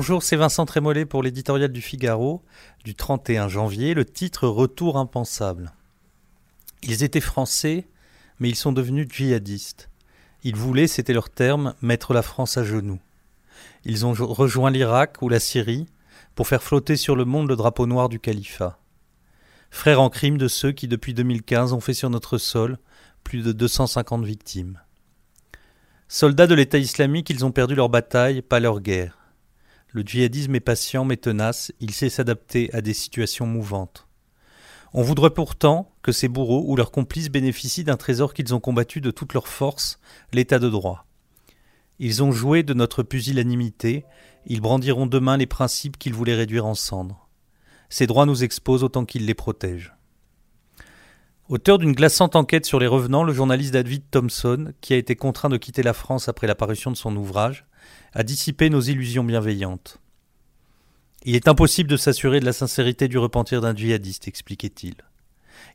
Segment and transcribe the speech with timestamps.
[0.00, 2.44] Bonjour, c'est Vincent Trémollet pour l'éditorial du Figaro
[2.84, 3.94] du 31 janvier.
[3.94, 5.72] Le titre Retour impensable.
[6.84, 7.88] Ils étaient français,
[8.38, 9.90] mais ils sont devenus djihadistes.
[10.44, 13.00] Ils voulaient, c'était leur terme, mettre la France à genoux.
[13.84, 15.88] Ils ont rejoint l'Irak ou la Syrie
[16.36, 18.78] pour faire flotter sur le monde le drapeau noir du califat.
[19.72, 22.78] Frères en crime de ceux qui, depuis 2015, ont fait sur notre sol
[23.24, 24.80] plus de 250 victimes.
[26.06, 29.17] Soldats de l'État islamique, ils ont perdu leur bataille, pas leur guerre.
[29.98, 34.06] Le djihadisme est patient mais tenace, il sait s'adapter à des situations mouvantes.
[34.92, 39.00] On voudrait pourtant que ces bourreaux ou leurs complices bénéficient d'un trésor qu'ils ont combattu
[39.00, 39.98] de toute leur force,
[40.32, 41.04] l'état de droit.
[41.98, 44.04] Ils ont joué de notre pusillanimité,
[44.46, 47.28] ils brandiront demain les principes qu'ils voulaient réduire en cendres.
[47.88, 49.96] Ces droits nous exposent autant qu'ils les protègent.
[51.48, 55.48] Auteur d'une glaçante enquête sur les revenants, le journaliste David Thompson, qui a été contraint
[55.48, 57.64] de quitter la France après la parution de son ouvrage,
[58.12, 59.98] a dissipé nos illusions bienveillantes.
[61.24, 64.94] Il est impossible de s'assurer de la sincérité du repentir d'un djihadiste, expliquait-il.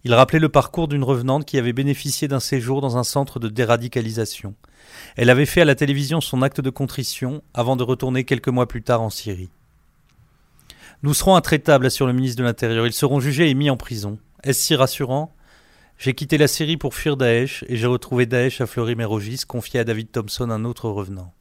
[0.03, 3.49] Il rappelait le parcours d'une revenante qui avait bénéficié d'un séjour dans un centre de
[3.49, 4.53] déradicalisation.
[5.15, 8.67] Elle avait fait à la télévision son acte de contrition avant de retourner quelques mois
[8.67, 9.49] plus tard en Syrie.
[11.01, 12.85] Nous serons intraitables, assure le ministre de l'Intérieur.
[12.85, 14.19] Ils seront jugés et mis en prison.
[14.43, 15.33] Est-ce si rassurant?
[15.97, 19.83] J'ai quitté la Syrie pour fuir Daesh et j'ai retrouvé Daesh à Fleury-Mérogis, confié à
[19.83, 21.33] David Thompson, un autre revenant.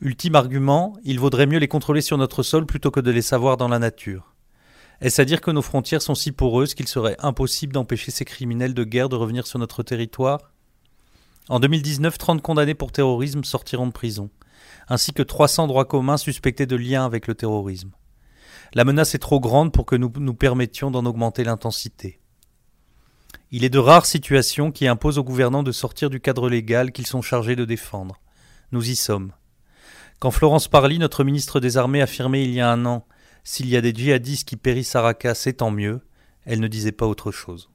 [0.00, 3.56] Ultime argument, il vaudrait mieux les contrôler sur notre sol plutôt que de les savoir
[3.56, 4.34] dans la nature.
[5.00, 8.74] Est-ce à dire que nos frontières sont si poreuses qu'il serait impossible d'empêcher ces criminels
[8.74, 10.52] de guerre de revenir sur notre territoire?
[11.48, 14.30] En 2019, 30 condamnés pour terrorisme sortiront de prison,
[14.88, 17.92] ainsi que 300 droits communs suspectés de lien avec le terrorisme.
[18.74, 22.20] La menace est trop grande pour que nous nous permettions d'en augmenter l'intensité.
[23.52, 27.06] Il est de rares situations qui imposent aux gouvernants de sortir du cadre légal qu'ils
[27.06, 28.20] sont chargés de défendre.
[28.72, 29.32] Nous y sommes.
[30.18, 33.06] Quand Florence Parly, notre ministre des Armées, affirmait il y a un an
[33.44, 36.00] S'il y a des djihadistes qui périssent à Raqqa, c'est tant mieux,
[36.44, 37.70] elle ne disait pas autre chose.